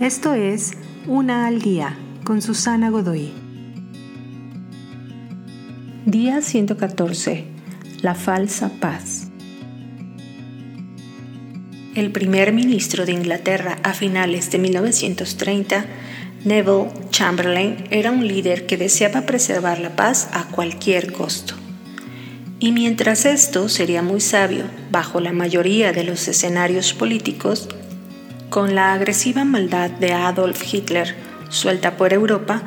Esto 0.00 0.34
es 0.34 0.72
Una 1.06 1.46
al 1.46 1.62
Día 1.62 1.96
con 2.22 2.42
Susana 2.42 2.90
Godoy. 2.90 3.32
Día 6.04 6.42
114. 6.42 7.46
La 8.02 8.14
falsa 8.14 8.70
paz. 8.78 9.28
El 11.94 12.12
primer 12.12 12.52
ministro 12.52 13.06
de 13.06 13.12
Inglaterra 13.12 13.78
a 13.84 13.94
finales 13.94 14.50
de 14.50 14.58
1930, 14.58 15.86
Neville 16.44 16.90
Chamberlain, 17.08 17.84
era 17.90 18.10
un 18.10 18.28
líder 18.28 18.66
que 18.66 18.76
deseaba 18.76 19.22
preservar 19.22 19.78
la 19.78 19.96
paz 19.96 20.28
a 20.32 20.44
cualquier 20.48 21.10
costo. 21.14 21.54
Y 22.60 22.72
mientras 22.72 23.24
esto 23.24 23.70
sería 23.70 24.02
muy 24.02 24.20
sabio 24.20 24.64
bajo 24.90 25.20
la 25.20 25.32
mayoría 25.32 25.92
de 25.94 26.04
los 26.04 26.28
escenarios 26.28 26.92
políticos, 26.92 27.70
con 28.56 28.74
la 28.74 28.94
agresiva 28.94 29.44
maldad 29.44 29.90
de 29.90 30.14
Adolf 30.14 30.62
Hitler 30.72 31.14
suelta 31.50 31.98
por 31.98 32.14
Europa, 32.14 32.62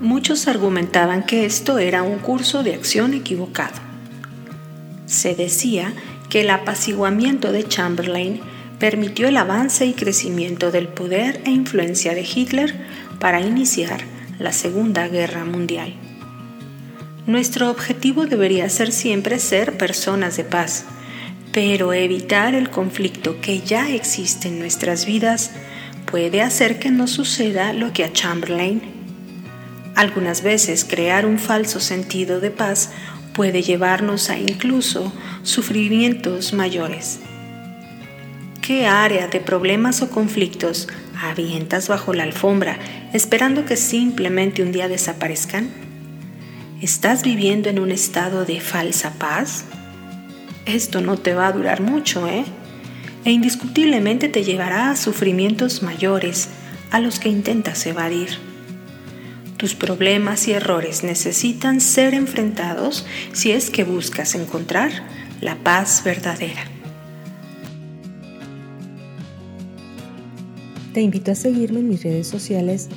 muchos 0.00 0.48
argumentaban 0.48 1.22
que 1.22 1.44
esto 1.44 1.76
era 1.78 2.02
un 2.02 2.18
curso 2.18 2.62
de 2.62 2.72
acción 2.72 3.12
equivocado. 3.12 3.74
Se 5.04 5.34
decía 5.34 5.92
que 6.30 6.40
el 6.40 6.48
apaciguamiento 6.48 7.52
de 7.52 7.62
Chamberlain 7.62 8.40
permitió 8.78 9.28
el 9.28 9.36
avance 9.36 9.84
y 9.84 9.92
crecimiento 9.92 10.70
del 10.70 10.88
poder 10.88 11.42
e 11.44 11.50
influencia 11.50 12.14
de 12.14 12.22
Hitler 12.22 12.74
para 13.18 13.42
iniciar 13.42 14.00
la 14.38 14.50
Segunda 14.54 15.08
Guerra 15.08 15.44
Mundial. 15.44 15.92
Nuestro 17.26 17.68
objetivo 17.68 18.24
debería 18.24 18.70
ser 18.70 18.92
siempre 18.92 19.38
ser 19.38 19.76
personas 19.76 20.38
de 20.38 20.44
paz, 20.44 20.86
pero 21.54 21.92
evitar 21.92 22.56
el 22.56 22.68
conflicto 22.68 23.40
que 23.40 23.60
ya 23.60 23.88
existe 23.88 24.48
en 24.48 24.58
nuestras 24.58 25.06
vidas 25.06 25.52
puede 26.10 26.42
hacer 26.42 26.80
que 26.80 26.90
no 26.90 27.06
suceda 27.06 27.72
lo 27.72 27.92
que 27.92 28.02
a 28.02 28.12
Chamberlain. 28.12 28.82
Algunas 29.94 30.42
veces 30.42 30.84
crear 30.84 31.24
un 31.24 31.38
falso 31.38 31.78
sentido 31.78 32.40
de 32.40 32.50
paz 32.50 32.90
puede 33.34 33.62
llevarnos 33.62 34.30
a 34.30 34.38
incluso 34.38 35.12
sufrimientos 35.44 36.52
mayores. 36.52 37.20
¿Qué 38.60 38.88
área 38.88 39.28
de 39.28 39.38
problemas 39.38 40.02
o 40.02 40.10
conflictos 40.10 40.88
avientas 41.22 41.86
bajo 41.86 42.12
la 42.14 42.24
alfombra 42.24 42.80
esperando 43.12 43.64
que 43.64 43.76
simplemente 43.76 44.64
un 44.64 44.72
día 44.72 44.88
desaparezcan? 44.88 45.70
¿Estás 46.82 47.22
viviendo 47.22 47.68
en 47.68 47.78
un 47.78 47.92
estado 47.92 48.44
de 48.44 48.60
falsa 48.60 49.12
paz? 49.20 49.66
Esto 50.66 51.00
no 51.00 51.16
te 51.16 51.34
va 51.34 51.46
a 51.46 51.52
durar 51.52 51.80
mucho, 51.80 52.26
¿eh? 52.28 52.44
E 53.24 53.30
indiscutiblemente 53.30 54.28
te 54.28 54.44
llevará 54.44 54.90
a 54.90 54.96
sufrimientos 54.96 55.82
mayores 55.82 56.48
a 56.90 57.00
los 57.00 57.18
que 57.18 57.28
intentas 57.28 57.86
evadir. 57.86 58.30
Tus 59.56 59.74
problemas 59.74 60.46
y 60.48 60.52
errores 60.52 61.04
necesitan 61.04 61.80
ser 61.80 62.12
enfrentados 62.14 63.06
si 63.32 63.52
es 63.52 63.70
que 63.70 63.84
buscas 63.84 64.34
encontrar 64.34 64.90
la 65.40 65.56
paz 65.56 66.02
verdadera. 66.04 66.64
Te 70.92 71.00
invito 71.00 71.32
a 71.32 71.34
seguirme 71.34 71.80
en 71.80 71.88
mis 71.88 72.04
redes 72.04 72.28
sociales 72.28 72.88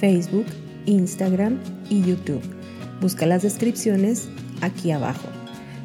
Facebook, 0.00 0.46
Instagram 0.86 1.58
y 1.88 2.02
YouTube. 2.02 2.42
Busca 3.00 3.26
las 3.26 3.42
descripciones 3.42 4.28
aquí 4.60 4.90
abajo. 4.90 5.28